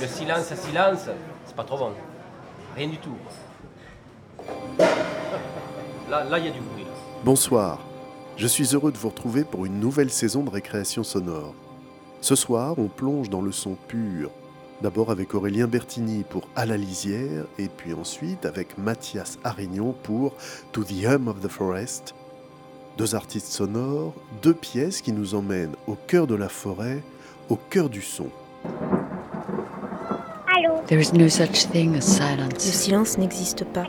[0.00, 1.08] Le silence silence,
[1.44, 1.92] c'est pas trop bon.
[2.74, 3.16] Rien du tout.
[6.08, 6.86] Là, là, il y a du bruit.
[7.22, 7.80] Bonsoir.
[8.38, 11.54] Je suis heureux de vous retrouver pour une nouvelle saison de récréation sonore.
[12.22, 14.30] Ce soir, on plonge dans le son pur.
[14.80, 20.32] D'abord avec Aurélien Bertini pour À la lisière, et puis ensuite avec Mathias Arignon pour
[20.72, 22.14] To the Hum of the Forest.
[22.96, 27.02] Deux artistes sonores, deux pièces qui nous emmènent au cœur de la forêt,
[27.50, 28.30] au cœur du son.
[30.86, 32.62] There is no such thing as Le silence.
[32.64, 33.86] silence n'existe pas.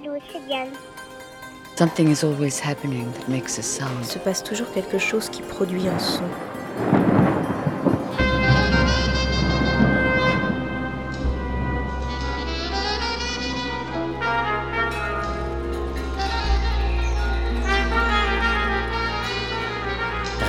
[1.75, 4.05] Something is always happening that makes a Il sound.
[4.05, 6.23] se passe toujours quelque chose qui produit un son.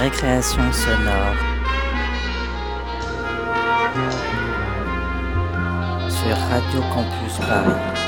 [0.01, 1.37] Récréation sonore.
[6.35, 8.02] Radio Campus Paris.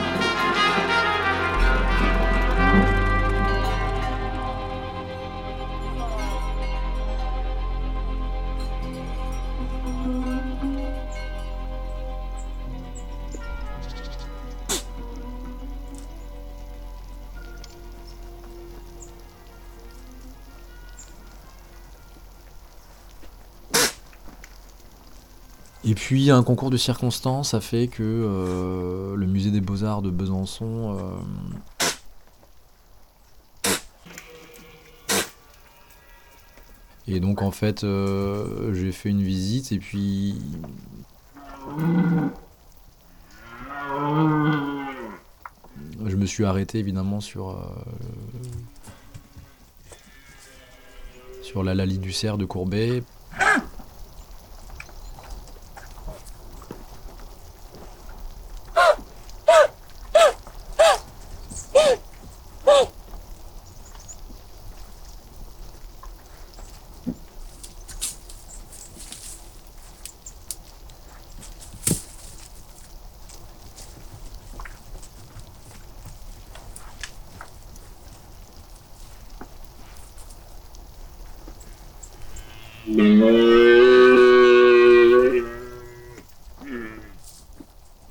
[26.05, 30.99] Puis un concours de circonstances a fait que euh, le musée des beaux-arts de Besançon
[30.99, 31.17] euh,
[37.09, 40.35] et donc en fait euh, j'ai fait une visite et puis
[46.05, 47.59] je me suis arrêté évidemment sur
[51.41, 53.03] sur la Lali du cerf de Courbet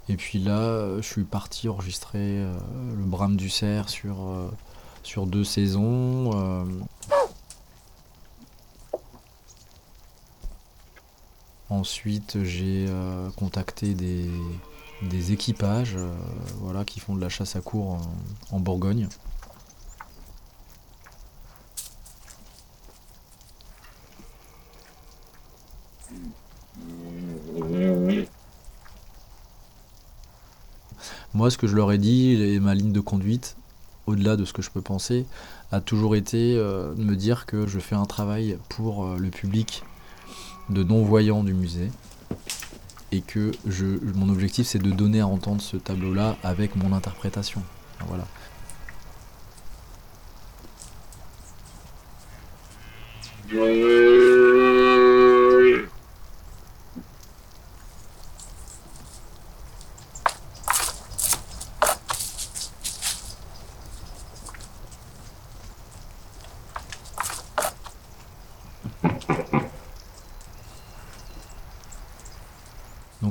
[0.09, 1.01] Et puis là, euh,
[1.69, 2.53] enregistrer euh,
[2.95, 6.31] le Brame du cerf sur, euh, deux saisons.
[6.33, 6.65] euh.
[11.69, 12.87] Ensuite, j'ai
[13.35, 15.97] contacté des, équipages
[16.59, 18.01] voilà, qui font de la chasse à cour en,
[18.51, 19.07] en Bourgogne.
[31.43, 33.57] Moi, ce que je leur ai dit, et ma ligne de conduite,
[34.07, 35.25] au-delà de ce que je peux penser,
[35.73, 39.27] a toujours été euh, de me dire que je fais un travail pour euh, le
[39.27, 39.83] public
[40.69, 41.91] de non-voyants du musée
[43.11, 43.51] et que
[44.15, 47.61] mon objectif c'est de donner à entendre ce tableau-là avec mon interprétation.
[48.07, 48.25] Voilà.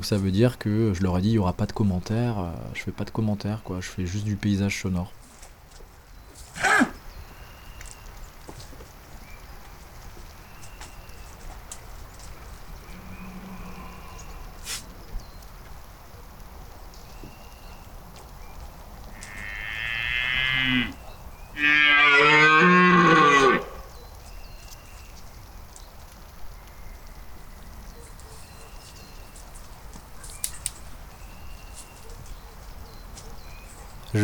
[0.03, 2.41] Donc ça veut dire que je leur ai dit il n'y aura pas de commentaires,
[2.41, 5.13] euh, je fais pas de commentaires quoi, je fais juste du paysage sonore.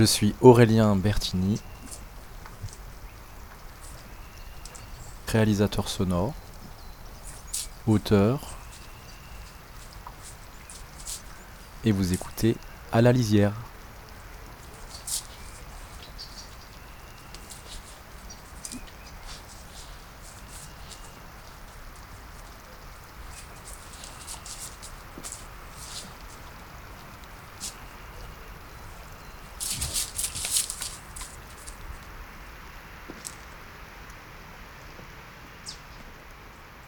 [0.08, 1.60] Suis Aurélien Bertini,
[5.26, 6.32] réalisateur sonore,
[7.86, 8.56] auteur,
[11.84, 12.56] et vous écoutez
[12.90, 13.52] À la lisière.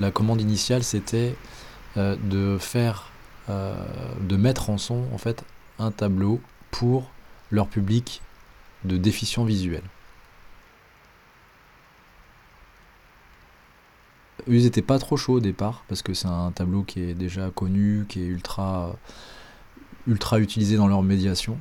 [0.01, 1.35] La initiale, c'était
[1.97, 3.11] euh, de faire
[3.49, 3.75] euh,
[4.21, 5.45] de mettre en son en fait
[5.79, 6.41] un tableau
[6.71, 7.11] pour
[7.51, 8.23] leur public
[8.85, 9.83] de déficients visuels.
[14.47, 17.51] Ils n'étaient pas trop chauds au départ, parce que c'est un tableau qui est déjà
[17.51, 18.97] connu, qui est ultra,
[20.07, 21.59] ultra utilisé dans leur médiation.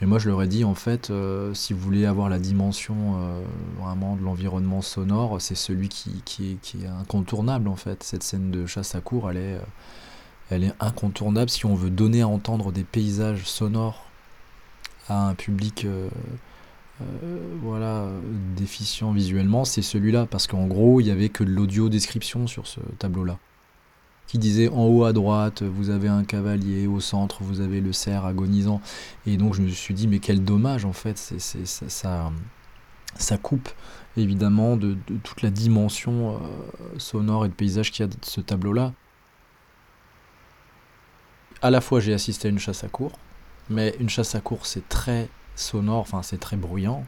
[0.00, 2.94] Mais moi, je leur ai dit, en fait, euh, si vous voulez avoir la dimension
[3.16, 3.40] euh,
[3.80, 8.02] vraiment de l'environnement sonore, c'est celui qui, est, incontournable, en fait.
[8.02, 9.60] Cette scène de chasse à cour, elle est, euh,
[10.50, 14.04] elle est incontournable si on veut donner à entendre des paysages sonores
[15.08, 15.86] à un public
[17.62, 18.08] voilà,
[18.56, 20.26] déficient visuellement, c'est celui-là.
[20.26, 23.38] Parce qu'en gros, il n'y avait que de l'audio description sur ce tableau-là
[24.26, 27.92] qui disait en haut à droite, vous avez un cavalier, au centre, vous avez le
[27.92, 28.80] cerf agonisant.
[29.26, 33.68] Et donc je me suis dit, mais quel dommage en fait, c'est, ça, coupe
[34.16, 36.38] évidemment de, toute la dimension euh,
[36.98, 38.92] sonore et de paysage qu'il y a de ce tableau-là.
[41.62, 43.12] À la fois j'ai assisté à une chasse à cour,
[43.70, 47.04] mais une chasse à cour c'est très sonore, enfin c'est très bruyant.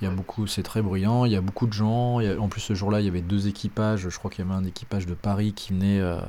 [0.00, 2.20] Il y a beaucoup, c'est très bruyant, il y a beaucoup de gens.
[2.20, 4.08] en plus, ce jour-là, il y avait deux équipages.
[4.08, 6.20] Je crois qu'il y avait un équipage de Paris qui venait euh,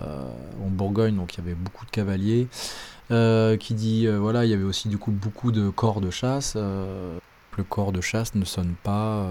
[0.64, 2.48] en Bourgogne, donc il y avait beaucoup de cavaliers.
[3.12, 6.10] Euh, qui dit, euh, voilà, il y avait aussi du coup beaucoup de corps de
[6.10, 6.56] chasse.
[6.56, 9.28] le corps de chasse ne sonne pas,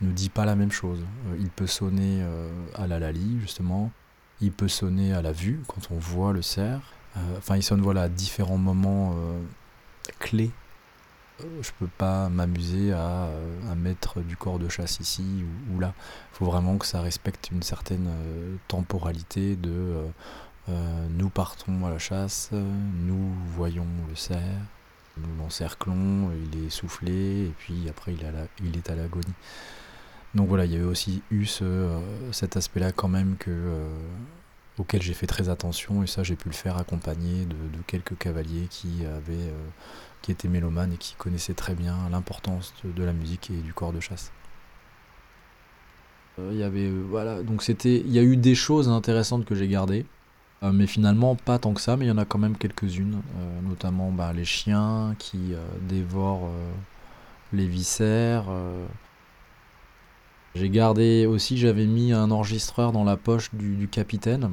[0.00, 1.00] ne dit pas la même chose.
[1.40, 2.22] il peut sonner
[2.76, 3.90] à la lali, justement.
[4.40, 6.80] Il peut sonner à la vue, quand on voit le cerf.
[7.38, 9.16] Enfin, il sonne voilà, à différents moments
[10.20, 10.52] clés
[11.60, 13.28] je peux pas m'amuser à,
[13.70, 15.24] à, mettre du corps de chasse ici
[15.72, 15.94] ou, là.
[16.32, 20.06] Il faut vraiment que ça respecte une certaine euh, temporalité de euh,
[20.68, 24.40] euh, nous partons à la chasse, nous voyons le cerf,
[25.16, 29.34] nous l'encerclons, il est soufflé et puis après il, est à l'agonie.
[30.34, 31.98] Donc voilà, il y avait aussi eu ce,
[32.30, 33.50] cet aspect-là quand même que,
[34.80, 37.56] auquel j'ai fait très attention et ça j'ai pu le faire accompagné de,
[37.86, 39.52] quelques cavaliers qui avaient
[40.22, 43.92] qui était mélomane et qui connaissait très bien l'importance de, la musique et du corps
[43.92, 44.32] de chasse.
[46.38, 49.44] Euh, il y avait euh, voilà donc c'était il y a eu des choses intéressantes
[49.44, 50.06] que j'ai gardées
[50.62, 53.20] euh, mais finalement pas tant que ça mais il y en a quand même quelques-unes
[53.62, 55.54] notamment bah, les chiens qui
[55.88, 56.50] dévorent
[57.52, 58.44] les viscères
[60.54, 64.52] j'ai gardé aussi j'avais mis un enregistreur dans la poche du capitaine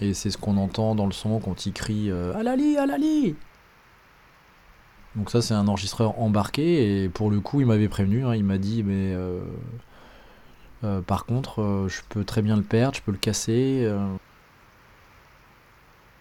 [0.00, 3.36] et c'est ce qu'on entend dans le son quand il crie Alali Alali
[5.16, 8.34] donc ça c'est un enregistreur embarqué et pour le coup il m'avait prévenu, hein.
[8.34, 9.40] il m'a dit mais euh,
[10.84, 13.90] euh, par contre euh, je peux très bien le perdre, je peux le casser.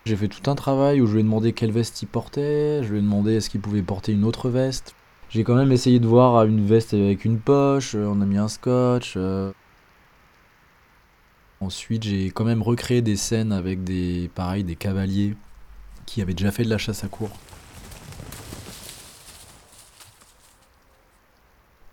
[0.06, 2.92] J'ai fait tout un travail où je lui ai demandé quelle veste il portait, je
[2.92, 4.96] lui ai demandé est-ce qu'il pouvait porter une autre veste.
[5.30, 8.48] J'ai quand même essayé de voir une veste avec une poche, on a mis un
[8.48, 9.18] scotch.
[11.62, 15.36] Ensuite j'ai quand même recréé des scènes avec des pareil des cavaliers
[16.06, 17.30] qui avaient déjà fait de la chasse à cour.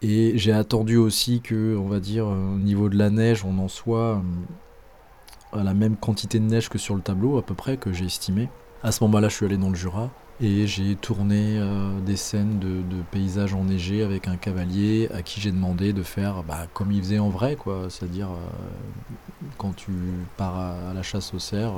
[0.03, 3.69] Et j'ai attendu aussi que, on va dire, au niveau de la neige, on en
[3.69, 7.77] soit euh, à la même quantité de neige que sur le tableau, à peu près,
[7.77, 8.49] que j'ai estimé.
[8.83, 10.11] À ce moment-là, je suis allé dans le Jura
[10.43, 15.53] et j'ai tourné euh, des scènes de, paysages enneigés avec un cavalier à qui j'ai
[15.53, 17.87] demandé de faire bah, comme il faisait en vrai, quoi.
[17.89, 19.93] C'est-à-dire, euh, quand tu
[20.37, 21.73] pars à, la chasse au cerf,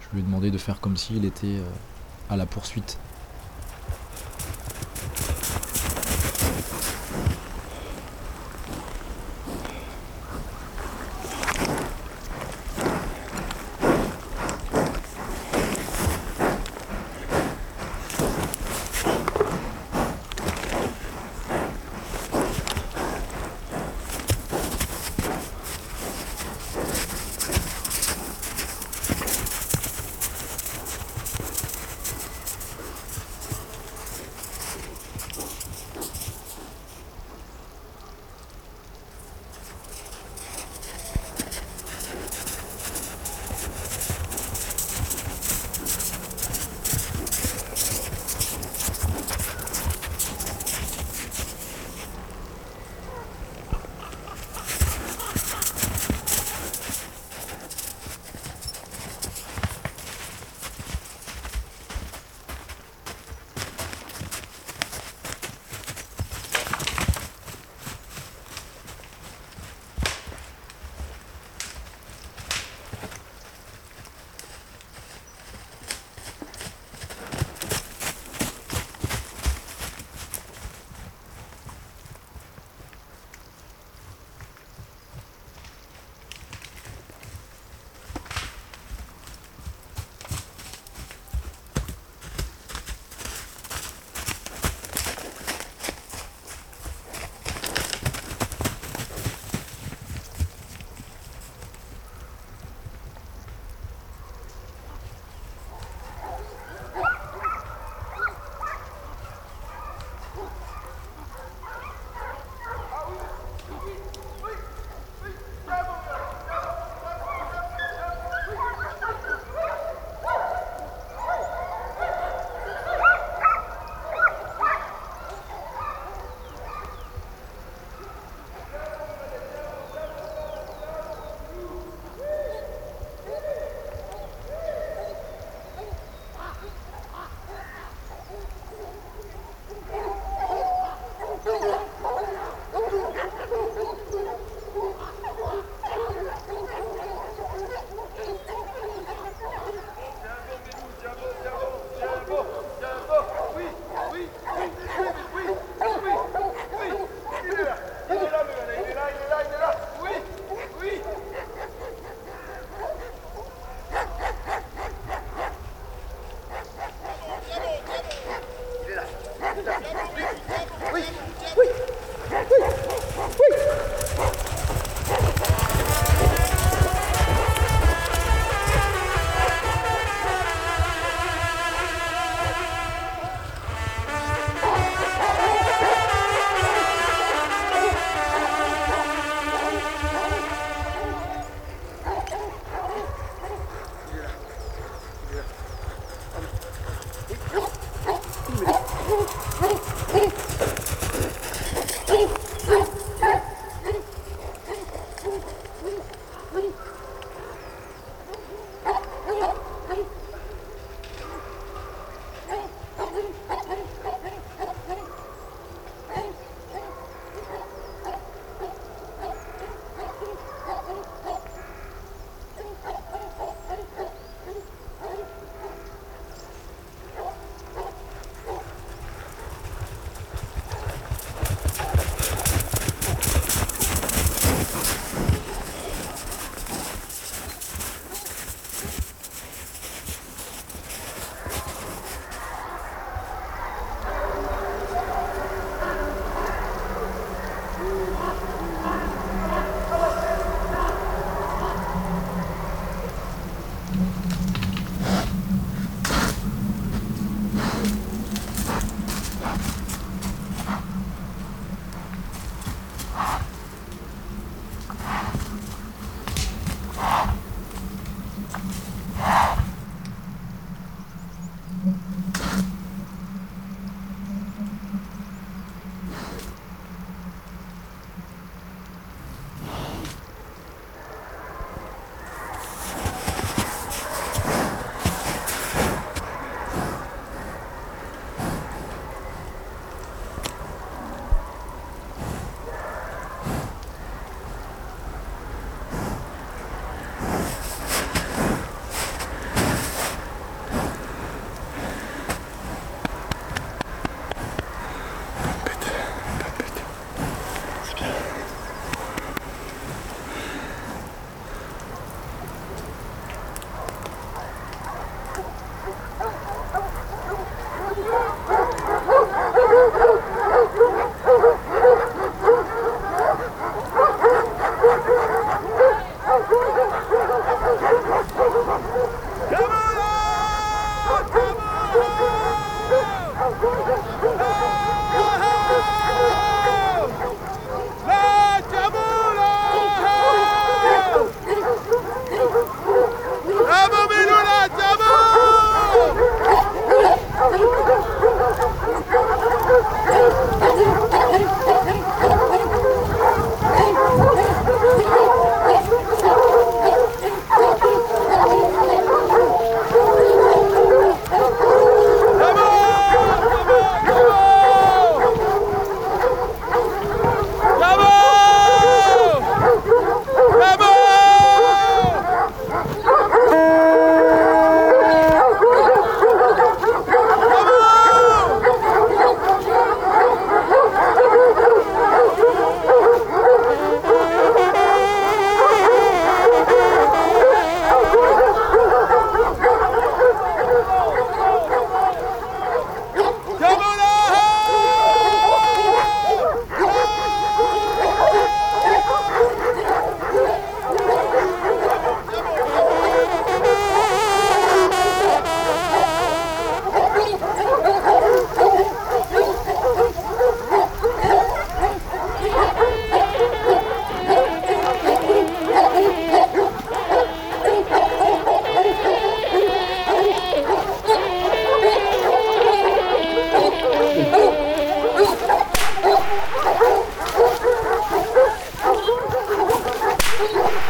[0.00, 1.62] je lui ai demandé de faire comme s'il était
[2.28, 2.98] à la poursuite.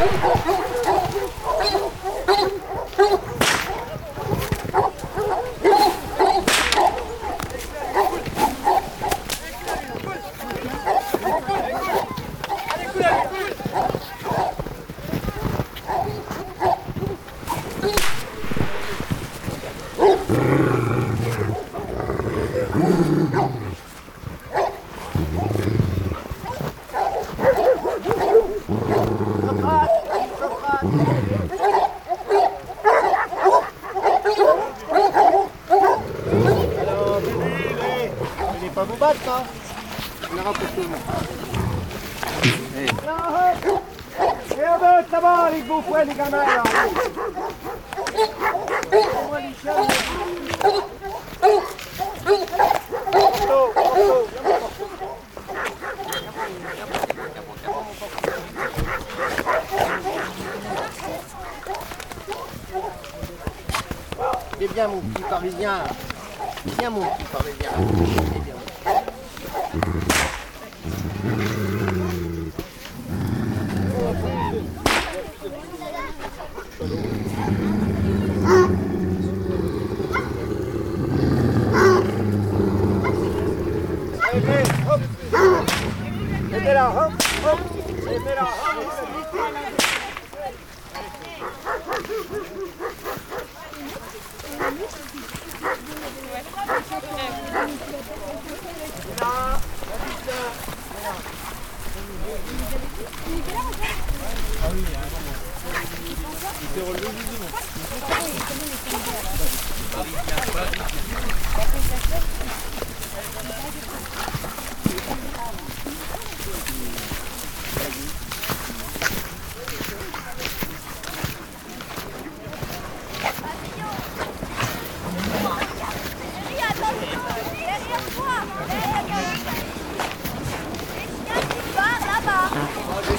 [0.00, 0.34] Oh,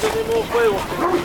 [0.02, 1.19] Donnez-moi au frère,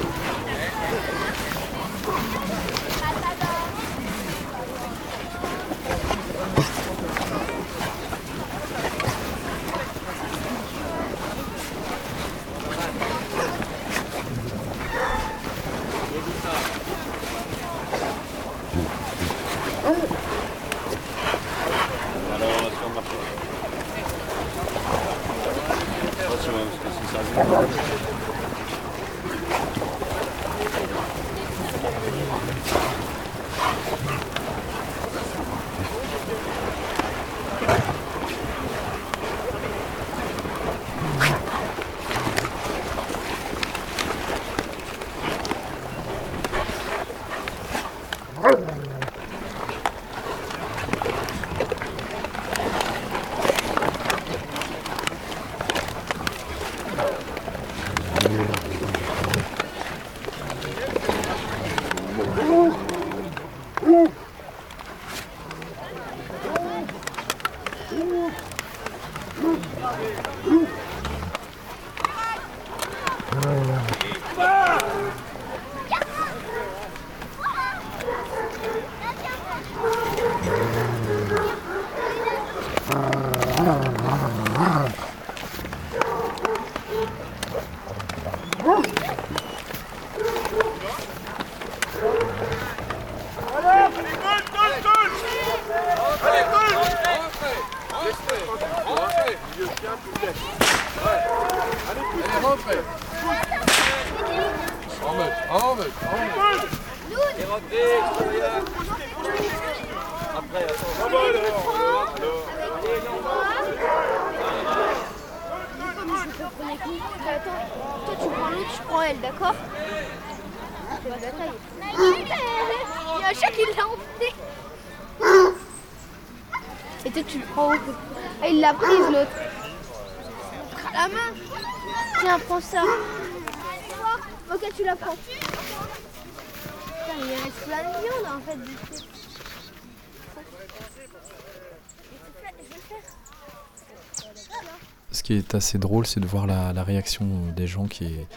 [145.25, 148.29] qui est assez drôle, c'est de voir la, réaction des gens qui est,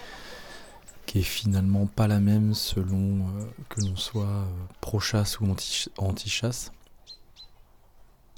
[1.21, 4.45] finalement pas la même selon euh, que l'on soit euh,
[4.81, 6.71] pro-chasse ou anti- anti-chasse.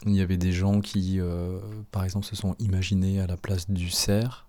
[0.06, 1.60] Il y avait des gens qui, euh,
[1.92, 4.48] par exemple, se sont imaginés à la place du cerf.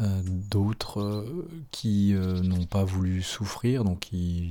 [0.00, 4.50] Euh, D'autres euh, qui euh, n'ont pas voulu souffrir, donc qui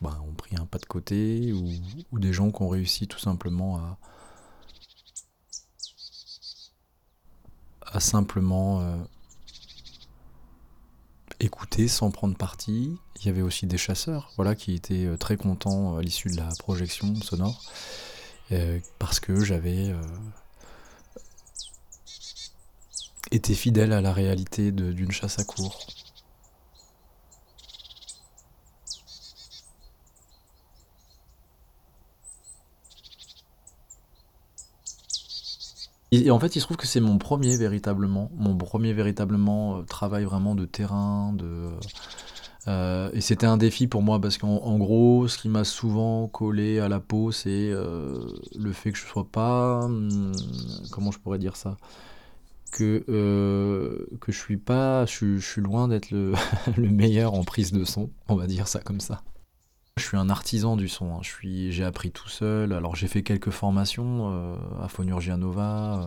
[0.00, 1.52] bah, ont pris un pas de côté,
[2.10, 3.96] ou des gens qui ont réussi tout simplement à,
[7.92, 8.96] à simplement euh,
[11.40, 12.96] écouter sans prendre parti.
[13.20, 16.36] Il y avait aussi des chasseurs, voilà, qui étaient euh, très contents à l'issue de
[16.36, 17.62] la projection sonore,
[18.52, 19.94] euh, parce que j'avais
[23.30, 25.86] été fidèle à la réalité d'une chasse à court.
[36.10, 39.82] Et, en fait, il se trouve que c'est mon premier véritablement, mon premier véritablement euh,
[39.82, 41.36] travail vraiment de terrain,
[42.66, 46.28] euh, et c'était un défi pour moi parce qu'en en gros, ce qui m'a souvent
[46.28, 48.20] collé à la peau, c'est euh,
[48.58, 50.32] le fait que je sois pas, hum,
[50.90, 51.76] comment je pourrais dire ça,
[52.72, 53.04] que
[54.20, 56.10] que je suis pas, je, suis- loin d'être
[56.76, 59.22] le meilleur en prise de son, on va dire ça comme ça.
[59.98, 61.14] Je suis un artisan du son.
[61.14, 61.18] hein.
[61.22, 62.72] Je suis, j'ai appris tout seul.
[62.72, 66.02] Alors j'ai fait quelques formations euh, à Fonurgia Nova.
[66.02, 66.06] euh,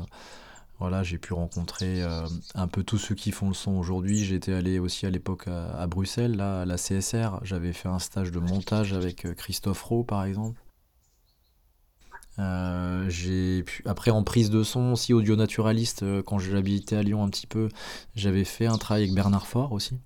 [0.80, 2.25] voilà, j'ai pu rencontrer euh,
[2.56, 4.23] un peu tous ceux qui font le son aujourd'hui.
[4.25, 7.39] J'étais allé aussi à l'époque à, Bruxelles, là, à la CSR.
[7.43, 10.60] J'avais fait un stage de montage avec Christophe Rowe, par exemple.
[13.65, 17.45] Pu- après en prise de son aussi audio naturaliste quand j'habitais à Lyon un petit
[17.45, 17.69] peu
[18.15, 19.99] j'avais fait un travail avec Bernard Faure aussi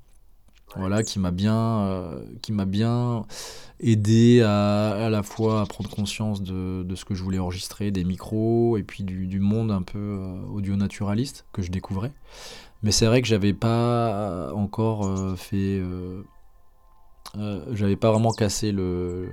[0.77, 3.25] voilà qui m'a bien euh, qui m'a bien
[3.79, 7.91] aidé à à la fois à prendre conscience de, de ce que je voulais enregistrer
[7.91, 12.11] des micros et puis du, du monde un peu euh, audio naturaliste que je découvrais.
[12.83, 16.23] Mais c'est vrai que j'avais pas encore euh, fait euh,
[17.71, 19.29] j'avais pas vraiment cassé le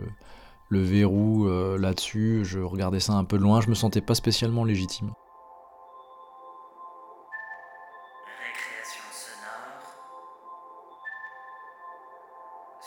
[0.69, 1.47] le verrou
[1.79, 2.41] là-dessus.
[2.45, 3.61] Je regardais ça un peu loin.
[3.61, 5.13] Je me sentais pas spécialement légitime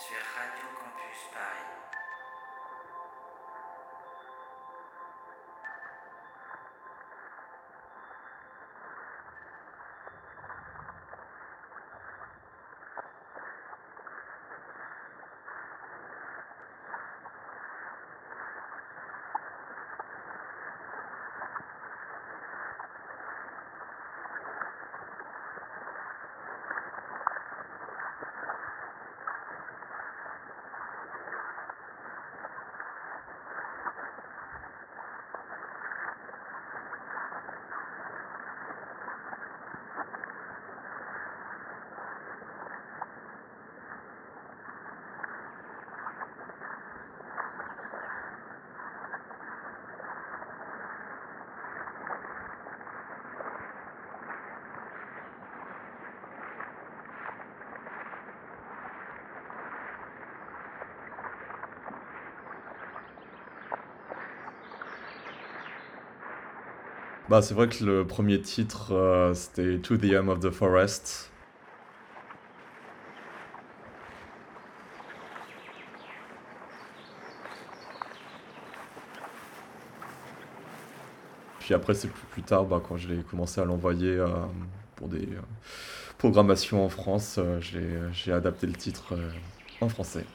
[0.07, 2.04] sur Radio Campus Paris.
[67.29, 71.31] Bah, c'est vrai que le premier titre, euh, c'était To the Hum of the Forest.
[81.59, 84.27] Puis après, c'est plus, tard, bah, quand j'ai commencé à l'envoyer euh,
[84.95, 85.41] pour des euh,
[86.19, 89.15] programmations en France, j'ai adapté le titre
[89.81, 90.25] en français.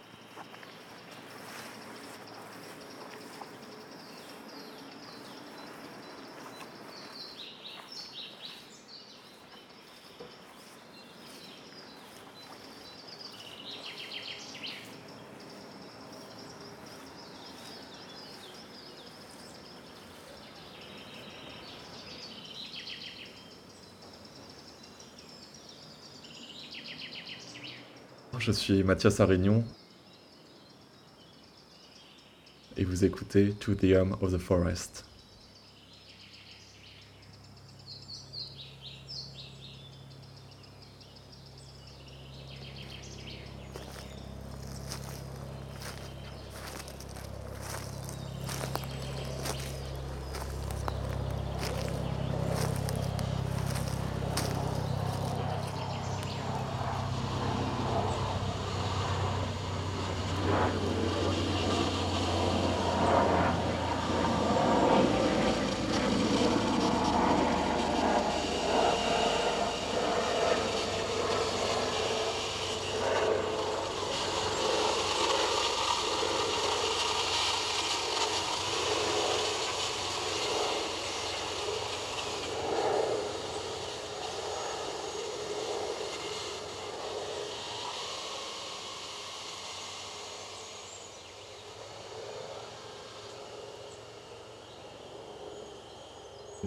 [28.41, 29.63] Je suis Mathias Arignon
[32.79, 35.10] et vous écoutez To the Hum of the Forest.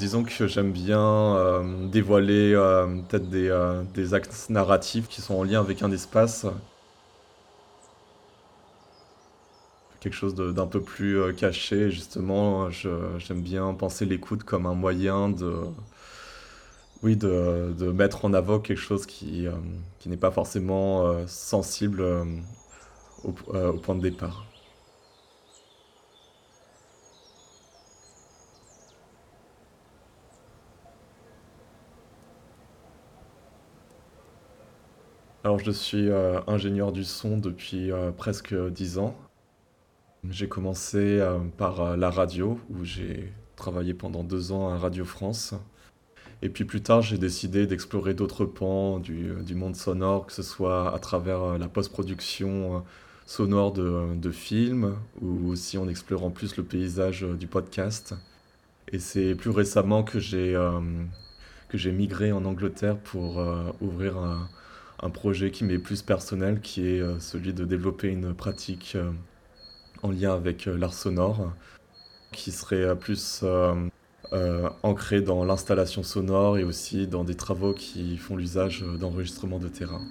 [0.03, 5.35] Disons que j'aime bien euh, dévoiler euh, peut-être des, euh, des axes narratifs qui sont
[5.35, 6.45] en lien avec un espace.
[10.01, 12.69] Quelque chose d'un peu plus caché, justement.
[12.69, 15.53] J'aime bien penser l'écoute comme un moyen de,
[17.01, 19.47] oui, de, de mettre en avant quelque chose qui,
[19.99, 22.03] qui n'est pas forcément sensible
[23.23, 24.52] au point de départ.
[35.57, 39.15] Je suis euh, ingénieur du son depuis euh, presque 10 ans.
[40.29, 45.53] J'ai commencé euh, par la radio, où j'ai travaillé pendant deux ans à Radio France.
[46.41, 50.93] Et puis plus tard, j'ai décidé d'explorer d'autres pans du, monde sonore, que ce soit
[50.93, 52.83] à travers la post-production
[53.25, 58.13] sonore de, de films, ou aussi en explorant plus le paysage du podcast.
[58.91, 60.57] Et c'est plus récemment que j'ai
[61.91, 63.41] migré en Angleterre pour
[63.79, 64.49] ouvrir un,
[65.03, 69.11] un projet qui m'est plus personnel, qui est euh, celui de développer une pratique euh,
[70.01, 71.51] en lien avec euh, l'art sonore,
[72.31, 73.45] qui serait plus
[74.81, 80.01] ancrée dans l'installation sonore et aussi dans des travaux qui font l'usage d'enregistrements de terrain.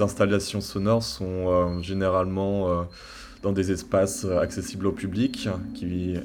[0.00, 2.82] Mes installations sonores sont euh, généralement euh,
[3.42, 5.46] dans des espaces euh, accessibles au public.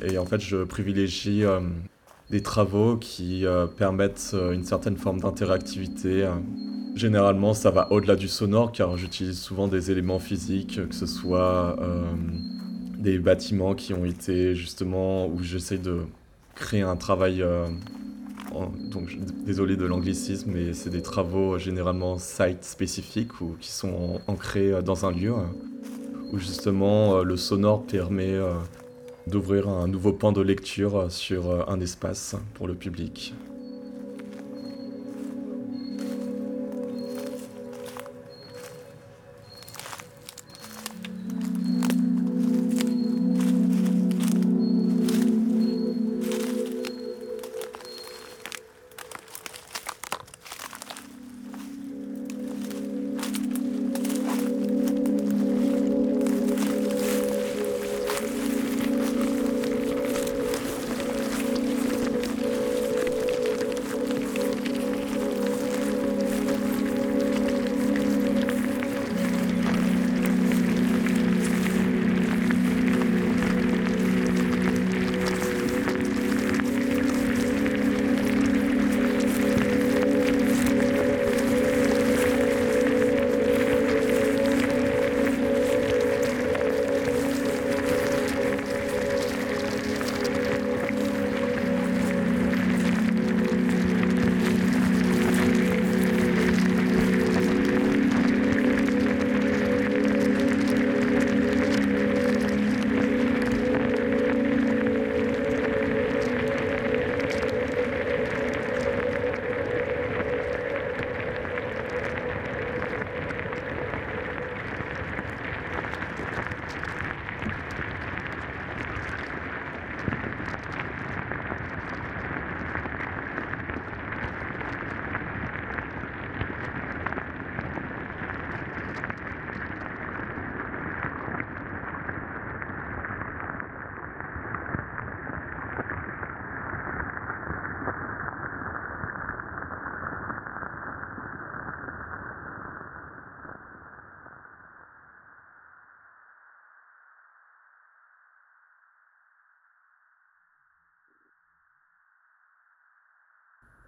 [0.02, 1.44] Et en fait, je privilégie
[2.30, 3.44] des travaux qui
[3.78, 6.26] permettent une certaine forme d'interactivité.
[6.96, 11.78] Généralement, ça va au-delà du sonore car j'utilise souvent des éléments physiques, que ce soit
[12.98, 16.00] des bâtiments qui ont été justement où j'essaie de
[16.56, 17.44] créer un travail.
[18.92, 24.22] Donc, désolé de l'anglicisme, mais c'est des travaux euh, généralement site spécifiques ou qui sont
[24.28, 28.38] ancrés euh, dans un lieu euh, où justement euh, le sonore permet
[29.28, 33.34] d'ouvrir un nouveau point de lecture sur un espace pour le public.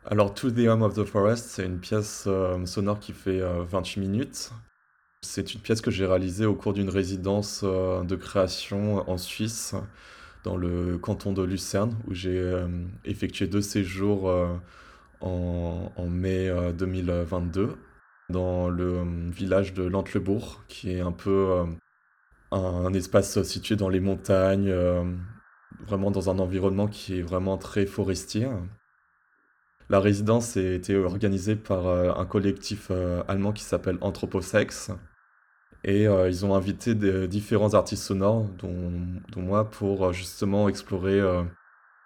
[0.09, 3.99] Alors, To the Home of the Forest, c'est une pièce euh, sonore qui fait 28
[3.99, 4.51] euh, minutes.
[5.21, 9.75] C'est une pièce que j'ai réalisée au cours d'une résidence euh, de création en Suisse,
[10.45, 12.65] dans le canton de Lucerne, où j'ai
[13.03, 14.33] effectué deux séjours
[15.19, 17.75] en, en, mai 2022,
[18.29, 21.65] dans le village de Lantlebourg, qui est un peu
[22.51, 24.73] un espace situé dans les montagnes,
[25.85, 28.47] vraiment dans un environnement qui est vraiment très forestier.
[29.89, 34.91] La résidence a été organisée par euh, un collectif euh, allemand qui s'appelle Anthroposex.
[35.85, 36.95] Et euh, ils ont invité
[37.27, 38.91] différents artistes sonores, dont,
[39.37, 41.21] moi, pour justement explorer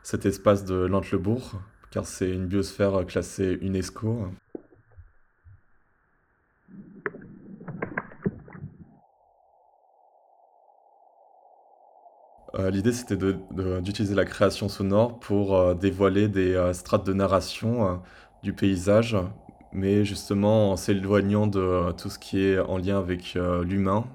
[0.04, 4.28] cet espace de Lantlebourg, car c'est une biosphère classée UNESCO.
[12.60, 18.02] Euh, l'idée, c'était d'utiliser la création sonore pour euh, dévoiler des euh, strates de narration
[18.44, 19.16] du paysage,
[19.72, 24.06] mais justement en s'éloignant de tout ce qui est en lien avec l'humain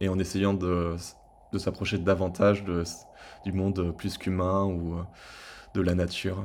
[0.00, 0.96] et en essayant de,
[1.56, 2.64] s'approcher davantage
[3.44, 4.96] du monde plus qu'humain ou
[5.74, 6.44] de la nature.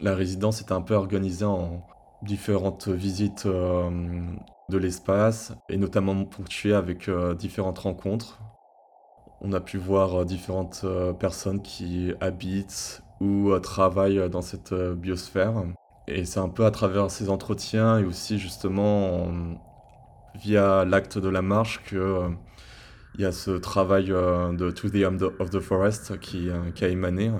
[0.00, 1.86] La résidence est un peu organisée en
[2.22, 8.40] différentes visites de l'espace et notamment ponctuée avec différentes rencontres
[9.40, 14.74] on a pu voir euh, différentes euh, personnes qui habitent ou euh, travaillent dans cette
[14.74, 15.64] biosphère.
[16.08, 19.28] Et c'est un peu à travers ces entretiens et aussi justement
[20.36, 22.28] via l'acte de la marche que
[23.16, 26.88] il y a ce travail de To the End of the Forest qui, qui a
[26.88, 27.32] émané.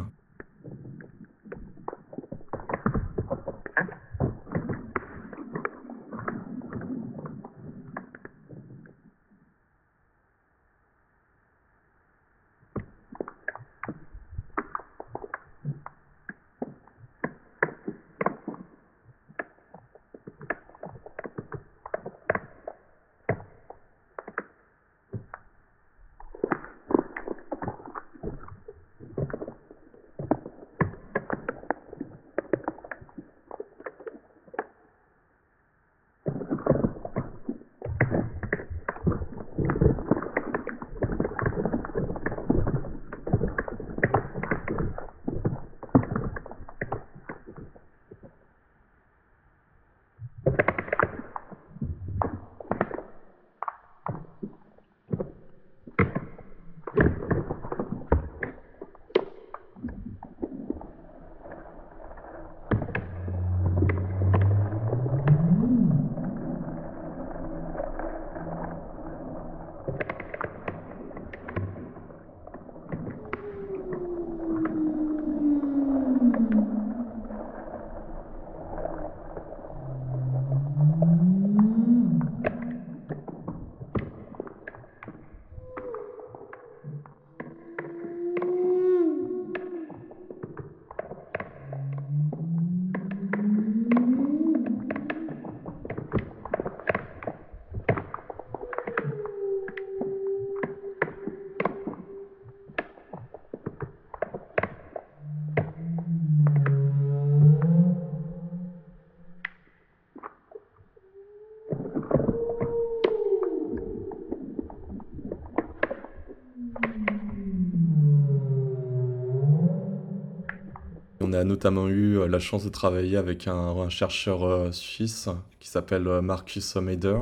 [121.36, 125.28] A notamment eu euh, la chance de travailler avec un, chercheur euh, suisse
[125.60, 127.18] qui s'appelle euh, Marcus Meder,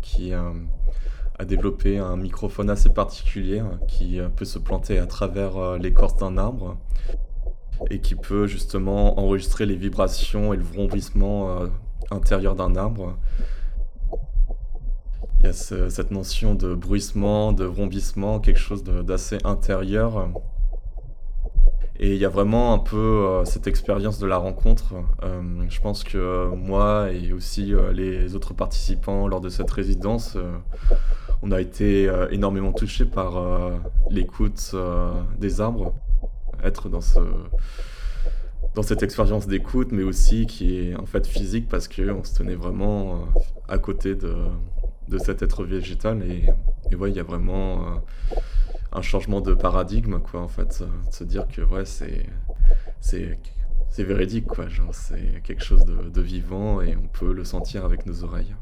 [0.00, 6.36] qui a développé un microphone assez particulier qui peut se planter à travers l'écorce d'un
[6.36, 6.76] arbre
[7.90, 11.60] et qui peut justement enregistrer les vibrations et le vrombissement
[12.10, 13.16] intérieur d'un arbre.
[15.40, 20.28] Il y a cette notion de bruissement, de vrombissement, quelque chose d'assez intérieur
[22.02, 24.94] et il y a vraiment un peu euh, cette expérience de la rencontre.
[25.22, 30.38] Euh, je pense que moi et aussi euh, les autres participants lors de cette résidence,
[31.42, 33.42] on a été énormément touchés par
[34.10, 34.74] l'écoute
[35.38, 35.94] des arbres.
[36.62, 37.20] Être dans, ce,
[38.74, 42.54] dans cette expérience d'écoute, mais aussi qui est en fait physique parce qu'on se tenait
[42.54, 43.24] vraiment
[43.68, 44.34] à côté de,
[45.08, 46.22] de cet être végétal.
[46.22, 46.44] Et,
[46.90, 48.02] et ouais, il y a vraiment
[48.92, 50.82] un changement de paradigme, quoi, en fait.
[50.82, 52.26] De se dire que, ouais, c'est.
[53.00, 53.38] C'est.
[53.88, 54.68] C'est véridique, quoi.
[54.68, 58.54] Genre, c'est quelque chose de vivant et on peut le sentir avec nos oreilles.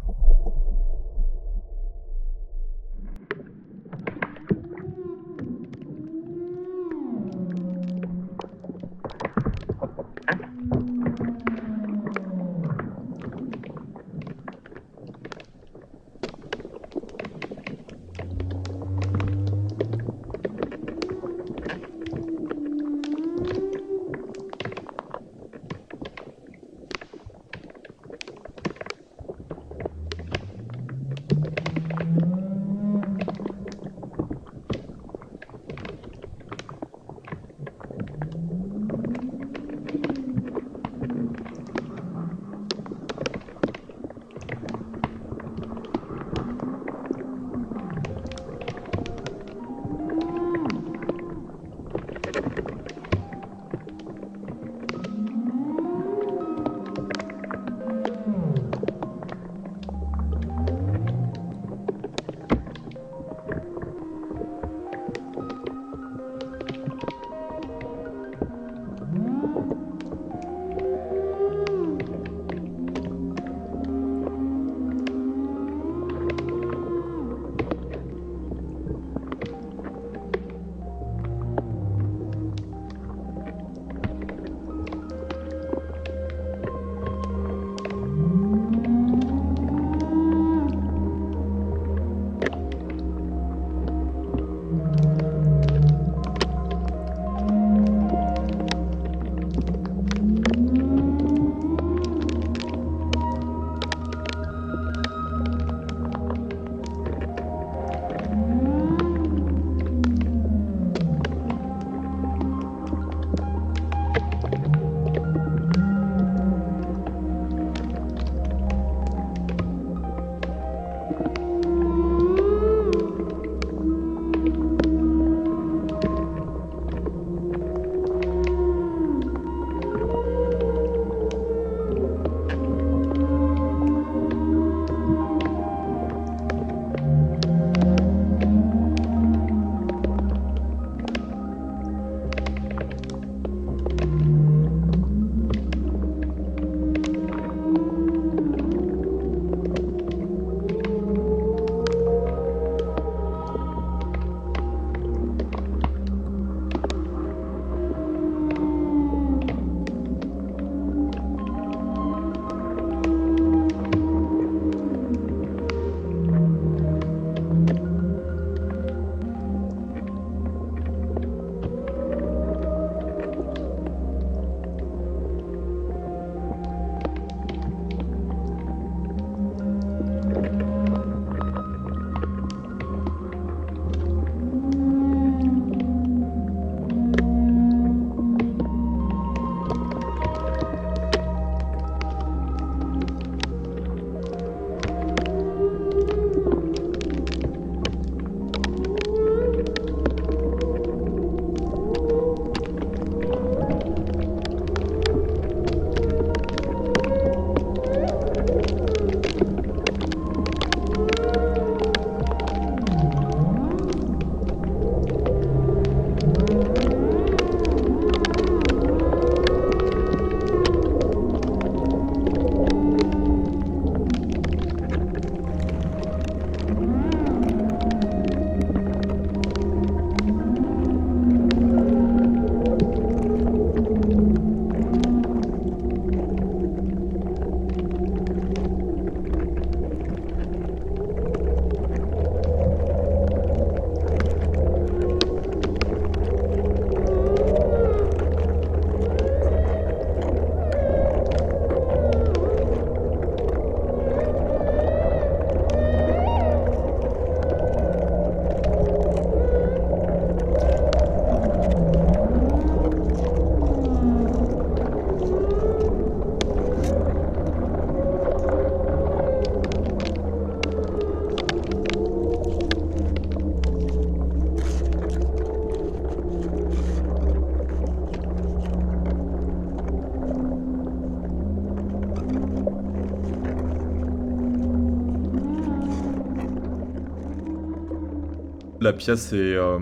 [288.89, 289.79] La pièce est, euh,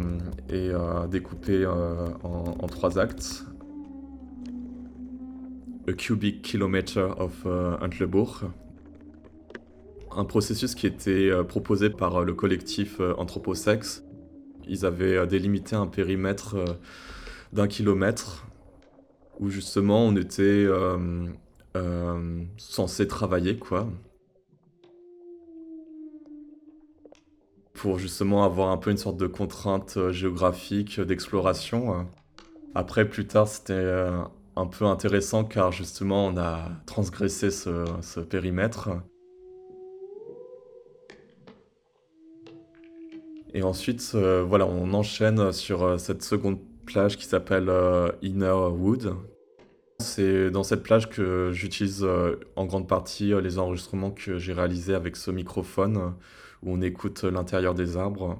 [0.51, 3.45] euh, découpé euh, en, trois actes.
[5.87, 8.51] A Cubic Kilometer of Antlebourg.
[10.11, 14.03] Un processus qui était proposé par le collectif Anthroposex.
[14.67, 16.57] Ils avaient délimité un périmètre
[17.53, 18.49] d'un kilomètre
[19.39, 20.67] où justement on était
[22.57, 23.89] censé travailler quoi.
[27.77, 31.93] Pour justement avoir un peu une sorte de contrainte euh, géographique euh, d'exploration.
[31.93, 32.03] euh.
[32.75, 33.91] Après plus tard c'était
[34.55, 38.91] un peu intéressant car justement on a transgressé ce, ce périmètre.
[43.55, 47.73] Et ensuite, voilà, on enchaîne sur cette seconde plage qui s'appelle
[48.21, 49.15] Inner Wood.
[50.01, 52.07] C'est dans cette plage que j'utilise
[52.57, 56.13] en grande partie les enregistrements que j'ai réalisés avec ce microphone
[56.63, 58.39] où on écoute l'intérieur des arbres.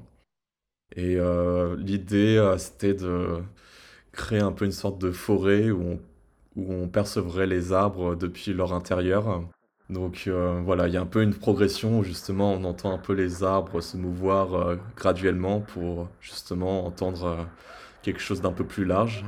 [0.95, 3.43] Et euh, l'idée, euh, c'était de
[4.13, 6.01] créer un peu une sorte de forêt où on,
[6.57, 9.43] où on percevrait les arbres depuis leur intérieur.
[9.91, 12.99] Donc euh, voilà, il y a un peu une progression où justement on entend un
[12.99, 17.47] peu les arbres se mouvoir graduellement pour justement entendre
[18.03, 19.25] quelque chose d'un peu plus large.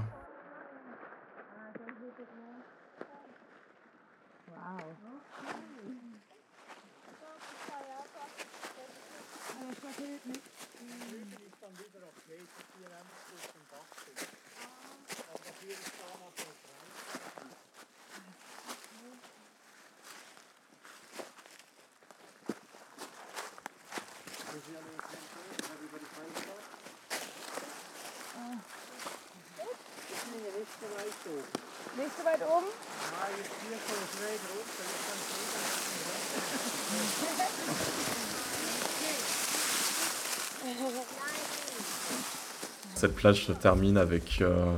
[42.94, 44.74] Cette plage se termine avec euh,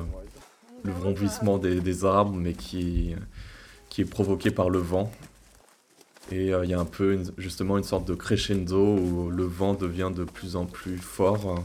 [0.84, 3.14] le vrombissement des, arbres, mais qui,
[3.88, 5.10] qui est provoqué par le vent.
[6.30, 9.74] Et euh, il y a un peu justement une sorte de crescendo où le vent
[9.74, 11.60] devient de plus en plus fort euh,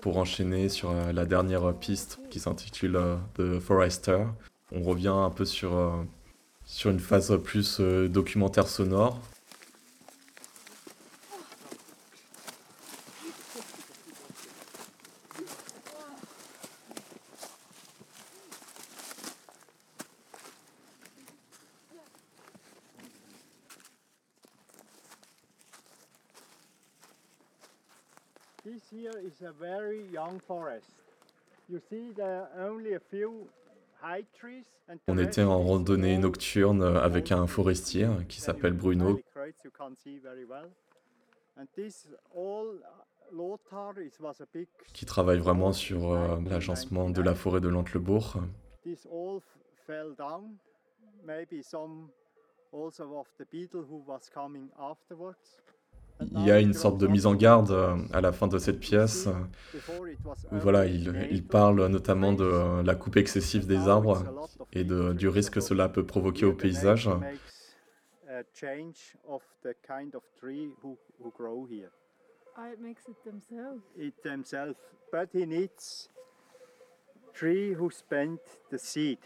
[0.00, 2.98] pour enchaîner sur euh, la dernière piste qui s'intitule
[3.34, 4.24] The Forester.
[4.72, 6.04] On revient un peu sur,
[6.64, 9.20] sur une phase plus documentaire sonore.
[28.68, 30.86] This here is a very young forest.
[31.68, 33.48] You see there are only a few
[34.00, 38.40] high trees and the On était en randonnée nocturne euh, avec un forestier euh, qui
[38.40, 39.20] s'appelle Bruno,
[44.92, 48.38] qui travaille vraiment sur euh, l'agencement de la forêt de l'Antlebourg.
[56.20, 58.80] Il y a une sorte de mise en garde euh, à la fin de cette
[58.80, 59.28] pièce.
[59.28, 59.32] euh,
[59.72, 63.88] Before it was où voilà, il, il parle notamment de euh, la coupe excessive des
[63.88, 64.24] arbres
[64.72, 67.08] et de, du risque que cela peut provoquer au paysage.
[67.08, 67.38] makes
[68.28, 71.90] a change of the kind of tree who, who grow here.
[72.56, 73.80] Ah, it makes it themselves.
[73.96, 74.74] It themselves,
[75.12, 76.08] but he needs
[77.32, 78.40] tree who spent
[78.70, 79.18] the seed.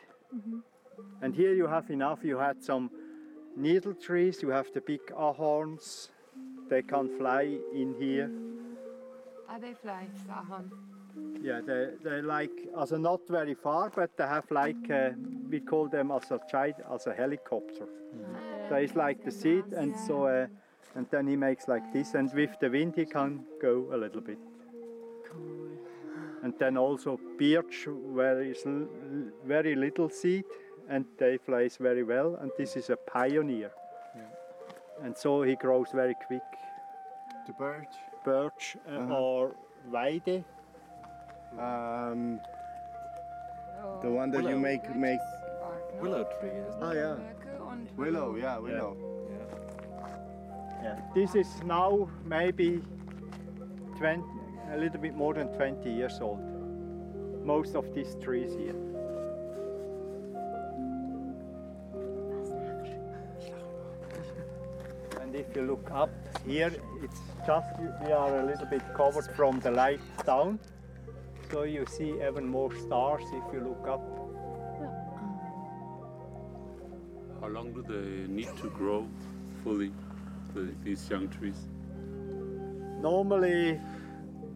[1.22, 2.22] And here you have enough.
[2.22, 2.90] You had some
[3.56, 4.42] needle trees.
[4.42, 6.10] You have the big ahorns.
[6.72, 8.30] They can fly in here.
[9.46, 10.70] Ah, they fly, Sahon.
[11.42, 15.10] Yeah, they they like also not very far, but they have like uh,
[15.50, 17.86] we call them as a child as a helicopter.
[18.70, 20.46] There is like the seat, and so uh,
[20.94, 24.22] and then he makes like this, and with the wind he can go a little
[24.22, 24.38] bit.
[25.28, 25.68] Cool.
[26.42, 28.64] And then also birch, where is
[29.44, 30.44] very little seed,
[30.88, 32.38] and they flies very well.
[32.40, 33.72] And this is a pioneer,
[35.02, 36.42] and so he grows very quick.
[37.46, 37.94] The birch?
[38.24, 39.14] Birch uh, Uh-huh.
[39.14, 39.56] or
[39.90, 40.44] weide.
[41.58, 42.40] Um,
[44.00, 45.20] the one that you make make
[46.00, 47.16] Willow tree, isn't Oh yeah.
[47.96, 48.96] Willow, yeah, willow.
[50.82, 50.98] Yeah.
[51.14, 52.82] This is now maybe
[53.98, 54.22] 20,
[54.72, 56.40] a little bit more than 20 years old.
[57.44, 58.74] Most of these trees here.
[65.56, 66.10] You look up
[66.46, 66.72] here,
[67.02, 67.66] it's just
[68.04, 70.58] we are a little bit covered from the light down.
[71.50, 74.00] So you see even more stars if you look up.
[77.40, 79.06] How long do they need to grow
[79.62, 79.92] fully,
[80.54, 81.68] the, these young trees?
[83.00, 83.80] Normally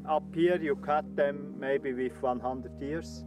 [0.09, 3.25] up here you cut them maybe with 100 years,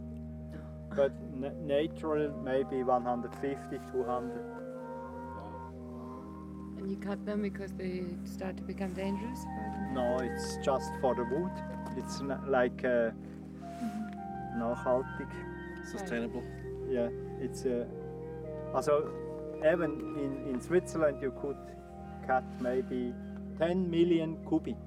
[0.96, 4.49] but na- natural maybe 150, 200.
[6.90, 9.44] And you cut them because they start to become dangerous?
[9.92, 11.52] No, it's just for the wood.
[11.96, 13.10] It's n- like uh,
[14.58, 15.30] nachhaltig.
[15.84, 16.42] Sustainable.
[16.88, 17.08] Yeah,
[17.40, 17.84] it's uh,
[18.74, 19.08] also
[19.58, 21.56] even in, in Switzerland you could
[22.26, 23.14] cut maybe
[23.58, 24.82] 10 million cubic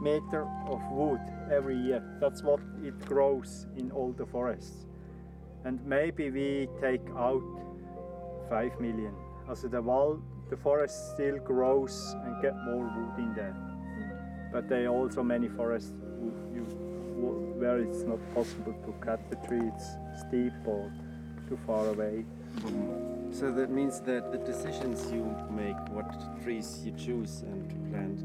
[0.00, 1.20] meter of wood
[1.50, 2.04] every year.
[2.20, 4.86] That's what it grows in all the forests.
[5.64, 7.42] And maybe we take out
[8.48, 9.14] 5 million.
[9.48, 10.20] Also the wall,
[10.54, 13.56] the forest still grows and get more wood in there.
[14.52, 16.64] But there are also many forests who- you,
[17.16, 19.66] who- where it's not possible to cut the tree.
[19.72, 19.88] It's
[20.24, 20.92] steep or
[21.48, 22.24] too far away.
[23.32, 25.24] So that means that the decisions you
[25.62, 26.08] make, what
[26.44, 28.18] trees you choose and to plant,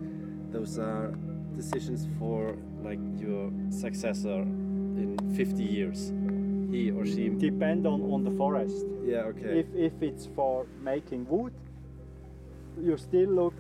[0.52, 1.08] those are
[1.56, 2.56] decisions for
[2.90, 4.42] like your successor
[5.02, 6.14] in 50 years.
[6.70, 7.30] He or she.
[7.30, 8.86] Depend on, on the forest.
[9.04, 9.62] Yeah, okay.
[9.62, 11.54] If, if it's for making wood,
[12.82, 13.54] you still look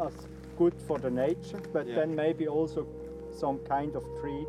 [0.00, 0.12] as
[0.58, 1.96] good for the nature, but Yeah.
[1.96, 2.86] then maybe also
[3.32, 4.46] some kind of tree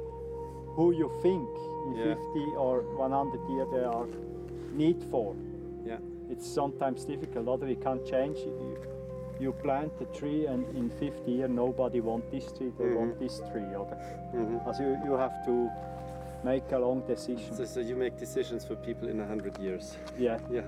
[0.75, 1.49] who you think
[1.87, 2.13] in Yeah.
[2.15, 4.07] 50 or 100 years they are
[4.73, 5.35] need for.
[5.85, 5.99] Yeah.
[6.29, 8.37] It's sometimes difficult, other you can't change.
[8.39, 8.77] You,
[9.39, 13.19] you plant the tree and in 50 years nobody want this tree, they want Mhm.
[13.19, 13.73] this tree.
[13.75, 13.97] Other.
[14.33, 14.65] Mhm.
[14.67, 15.69] Also you, you have to
[16.43, 17.53] make a long decision.
[17.55, 19.97] So, so you make decisions for people in 100 years.
[20.17, 20.39] Yeah.
[20.51, 20.63] Yeah.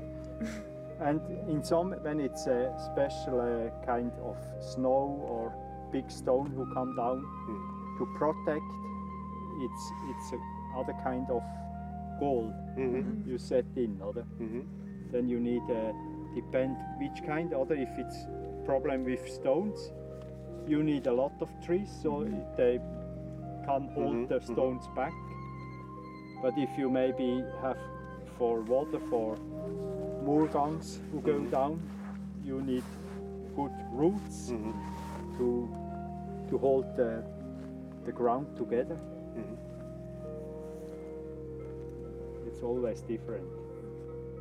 [1.02, 5.54] And in some, when it's a special uh, kind of snow or
[5.92, 7.24] big stone who come down
[7.98, 8.66] to protect,
[9.62, 10.40] it's it's a
[10.78, 11.42] other kind of
[12.20, 12.54] goal
[13.26, 14.26] you set in, other.
[15.12, 15.94] Then you need uh,
[16.36, 18.28] depend which kind, other if it's
[18.66, 19.92] problem with stones,
[20.68, 22.24] you need a lot of trees so
[22.58, 22.80] they
[23.66, 24.44] can hold Mhm, the mhm.
[24.54, 25.14] stones back.
[26.42, 27.78] But if you maybe have
[28.38, 29.38] for water for
[30.40, 31.82] moorgangs who go down,
[32.44, 32.84] you need
[33.56, 34.72] good roots mm-hmm.
[35.38, 35.68] to
[36.50, 37.24] to hold the
[38.06, 38.98] the ground together.
[39.38, 39.56] Mm-hmm.
[42.48, 43.48] It's always different.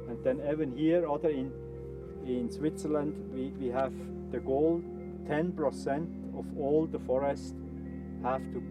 [0.09, 1.53] And then even here, other in
[2.25, 3.93] in Switzerland, we, we have
[4.31, 4.83] the goal:
[5.27, 7.55] 10% of all the forest
[8.23, 8.63] have to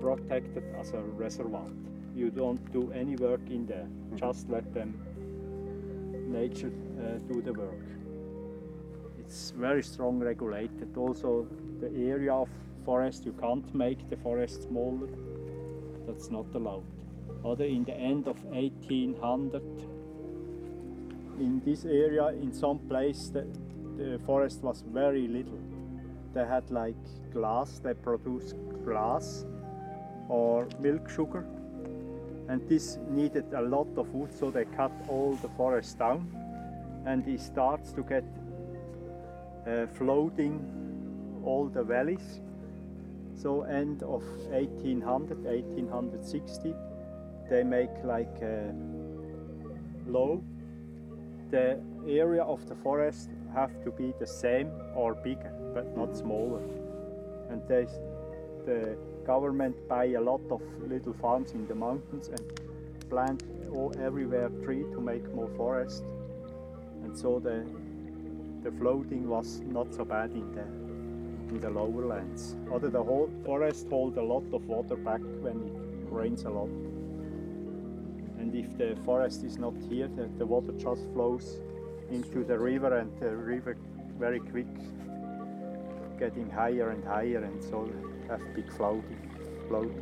[0.00, 1.68] protect it as a reservoir.
[2.14, 4.16] You don't do any work in there; mm-hmm.
[4.16, 4.94] just let them
[6.34, 7.86] nature uh, do the work.
[9.18, 10.96] It's very strong regulated.
[10.96, 11.46] Also,
[11.80, 12.48] the area of
[12.84, 15.08] forest you can't make the forest smaller.
[16.06, 16.84] That's not allowed.
[17.44, 19.62] Other in the end of 1800,
[21.38, 23.46] in this area, in some place, the,
[23.96, 25.60] the forest was very little.
[26.34, 26.96] They had like
[27.32, 27.78] glass.
[27.78, 29.44] They produced glass
[30.28, 31.46] or milk sugar
[32.48, 36.28] and this needed a lot of wood so they cut all the forest down.
[37.06, 38.24] And it starts to get
[39.66, 40.60] uh, floating
[41.44, 42.40] all the valleys.
[43.36, 46.74] So end of 1800 1860
[47.50, 48.72] they make like a
[50.06, 50.40] law
[51.50, 51.78] the
[52.08, 56.62] area of the forest have to be the same or bigger but not smaller.
[57.50, 57.86] And they,
[58.66, 62.40] the government buy a lot of little farms in the mountains and
[63.08, 66.04] plant all, everywhere tree to make more forest.
[67.02, 67.66] And so the
[68.62, 70.62] the floating was not so bad in the
[71.52, 72.56] in the lower lands.
[72.72, 76.70] Other the whole forest hold a lot of water back when it rains a lot.
[78.38, 81.60] And if the forest is not here the, the water just flows
[82.10, 83.76] into the river and the river
[84.18, 84.66] very quick
[86.18, 87.90] getting higher and higher and so
[88.28, 89.13] have big floating
[89.68, 89.94] float.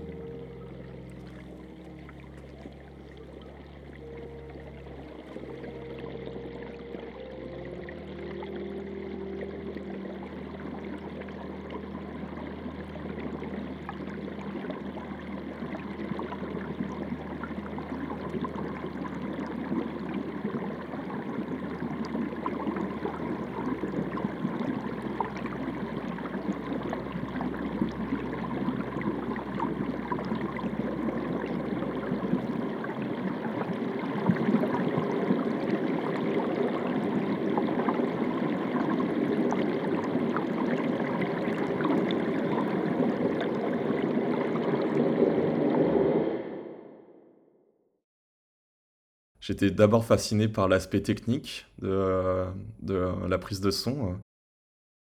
[49.42, 52.46] J'étais d'abord fasciné par l'aspect technique de,
[52.80, 54.16] de la prise de son.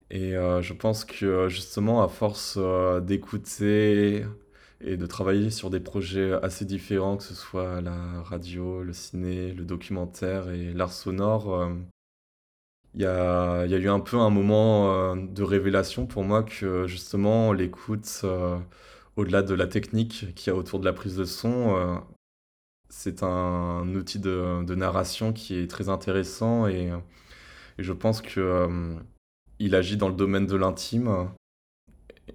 [0.10, 4.26] Et euh, je pense que justement, à force euh, d'écouter
[4.80, 9.52] et de travailler sur des projets assez différents, que ce soit la radio, le ciné,
[9.52, 11.54] le documentaire et l'art sonore.
[11.54, 11.74] euh,
[12.94, 17.52] Il y y a eu un peu un moment de révélation pour moi que justement
[17.52, 18.24] l'écoute,
[19.18, 22.02] au-delà de la technique qu'il y a autour de la prise de son,
[22.96, 26.91] c'est un outil de, narration qui est très intéressant et,
[27.80, 28.96] je pense que euh,
[29.58, 31.30] il agit dans le domaine de l'intime.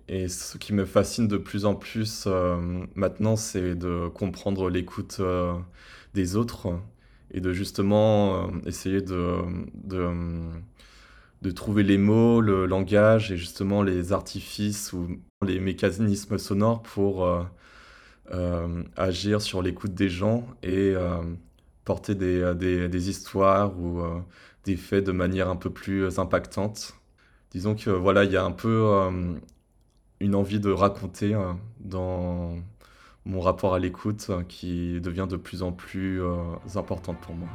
[0.08, 5.18] Et ce qui me fascine de plus en plus euh, maintenant, c'est de comprendre l'écoute
[5.20, 5.54] euh,
[6.14, 6.80] des autres
[7.30, 9.36] et de justement essayer de,
[9.74, 10.10] de,
[11.40, 17.28] de trouver les mots, le langage et justement les artifices ou les mécanismes sonores pour
[18.96, 21.22] agir sur l'écoute des gens et euh,
[21.84, 24.20] porter des, des, des histoires ou euh,
[24.64, 26.94] des faits de manière un peu plus impactante.
[27.50, 29.34] Disons que voilà, il y a un peu euh,
[30.20, 32.56] une envie de raconter euh, dans
[33.24, 36.34] mon rapport à l'écoute euh, qui devient de plus en plus euh,
[36.74, 37.48] importante pour moi.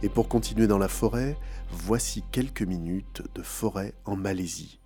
[0.00, 1.36] Et pour continuer dans la forêt,
[1.72, 4.78] voici quelques minutes de forêt en Malaisie.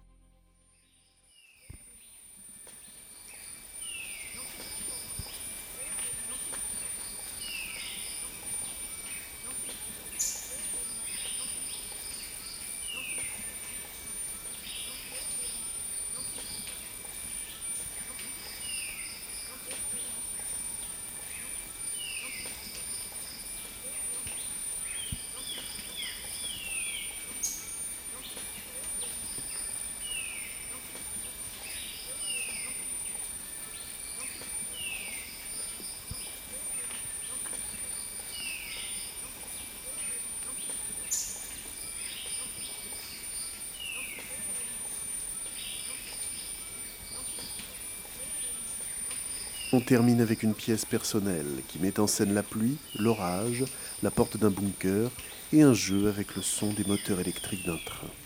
[49.83, 53.65] Termine avec une pièce personnelle qui met en scène la pluie, l'orage,
[54.03, 55.11] la porte d'un bunker
[55.53, 58.22] et un jeu avec le son des moteurs électriques d'un train.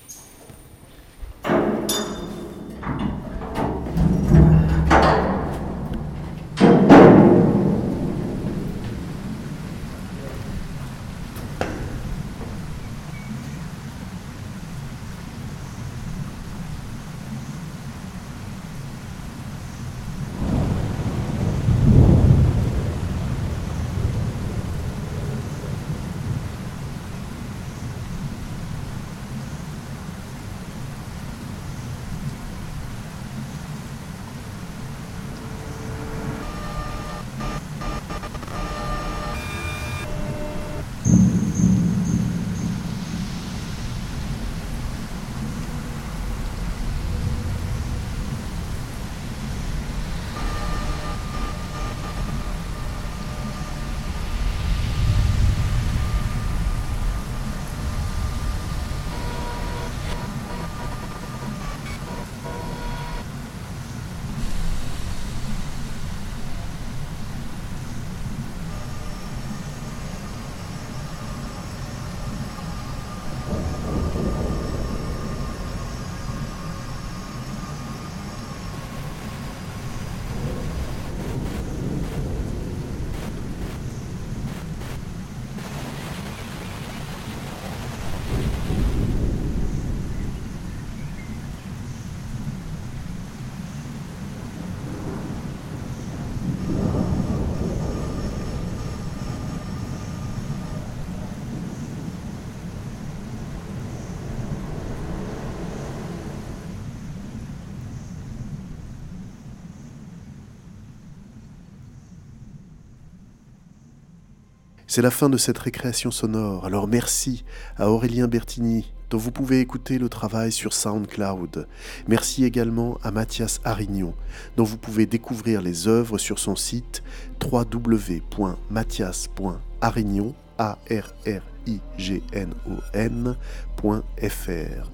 [114.89, 117.45] C'est la fin de cette récréation sonore, alors merci
[117.77, 121.67] à Aurélien Bertigny, dont vous pouvez écouter le travail sur SoundCloud.
[122.07, 124.15] Merci également à Mathias Arignon,
[124.57, 127.03] dont vous pouvez découvrir les œuvres sur son site
[127.43, 134.91] www.mathias.arignon, a r r i g n o n.fr.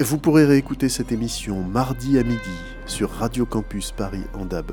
[0.00, 2.38] Vous pourrez réécouter cette émission mardi à midi
[2.84, 4.72] sur Radio Campus Paris en DAB+.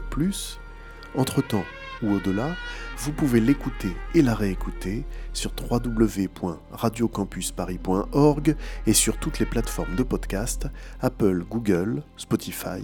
[1.16, 1.64] Entre-temps
[2.04, 2.56] ou au-delà,
[2.98, 8.56] vous pouvez l'écouter et la réécouter sur www.radiocampusparis.org
[8.88, 10.68] et sur toutes les plateformes de podcast
[11.02, 12.84] Apple, Google, Spotify.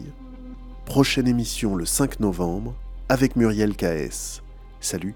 [0.86, 2.76] Prochaine émission le 5 novembre
[3.10, 4.42] avec Muriel KS.
[4.80, 5.16] Salut.